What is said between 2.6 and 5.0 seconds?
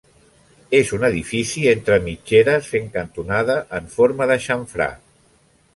fent cantonada en forma de xamfrà.